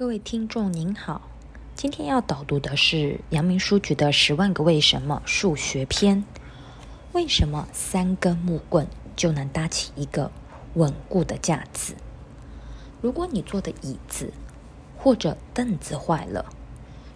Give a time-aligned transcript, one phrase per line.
[0.00, 1.28] 各位听众您好，
[1.74, 6.24] 今天要导读的是阳明书局的《十万个为什么》数学篇。
[7.12, 10.32] 为什么三根木棍就能搭起一个
[10.72, 11.96] 稳固的架子？
[13.02, 14.32] 如果你坐的椅子
[14.96, 16.46] 或者凳子坏了，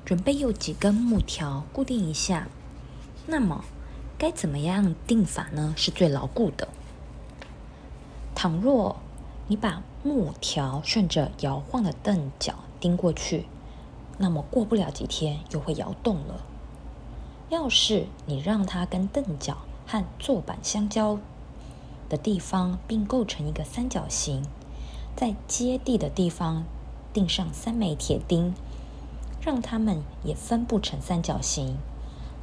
[0.04, 2.48] 准备用几根木条固定一下，
[3.26, 3.64] 那么
[4.18, 5.72] 该怎么样定法呢？
[5.74, 6.68] 是最牢固的。
[8.34, 9.00] 倘若
[9.46, 13.46] 你把木条顺着摇晃的凳脚钉过去，
[14.18, 16.44] 那么过不了几天又会摇动了。
[17.48, 21.18] 要是你让它跟凳脚和坐板相交
[22.10, 24.44] 的地方并构成一个三角形，
[25.16, 26.64] 在接地的地方
[27.14, 28.52] 钉上三枚铁钉，
[29.40, 31.78] 让它们也分布成三角形，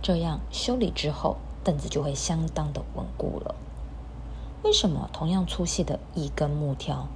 [0.02, 3.54] 这样修理之后凳子就会相当的稳固了。
[4.64, 7.08] 为什么同样粗细的一根木条？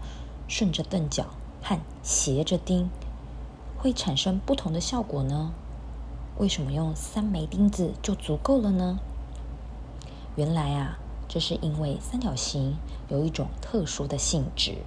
[0.48, 1.26] 顺着凳脚
[1.64, 2.88] 和斜着钉
[3.86, 5.52] 会产生不同的效果呢？
[6.40, 8.98] 为什么用三枚钉子就足够了呢？
[10.36, 12.78] 原来啊，这是因为三角形
[13.10, 14.80] 有一种特殊的性质，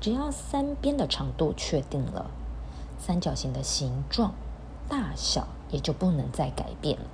[0.00, 2.30] 只要三边的长度确定了，
[2.98, 4.32] 三角形的形状、
[4.88, 7.04] 大小也就不能再改变了。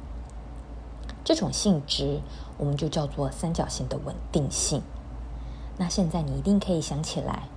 [1.24, 2.20] 这种性质
[2.56, 4.80] 我们就叫做三角形的稳定性。
[5.76, 7.48] 那现在你一定可以想起来，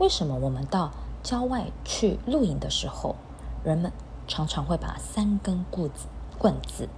[0.00, 0.90] 为什么我们到
[1.22, 3.16] 郊外去露营的时候，
[3.62, 3.92] 人们
[4.26, 6.06] 常常会把三根棍子
[6.38, 6.88] 棍子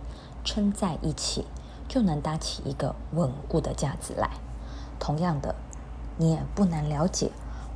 [0.44, 1.46] 撑在一起，
[1.86, 4.30] 就能搭起一个稳固的架子来。
[4.98, 5.54] 同样的，
[6.16, 7.30] 你也不难了解，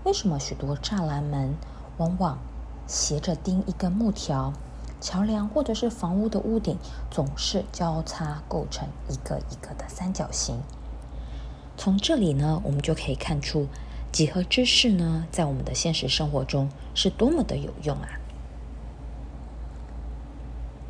[0.04, 1.54] 为什么许多栅栏门
[1.98, 2.38] 往往
[2.86, 4.54] 斜着钉一根木条，
[5.00, 6.78] 桥梁或者是房屋的屋顶
[7.10, 10.62] 总是交叉构成一个一个的三角形。
[11.76, 13.66] 从这里呢，我们就可以看出
[14.18, 18.18] 几何知识呢，在我们的现实生活中是多么的有用啊！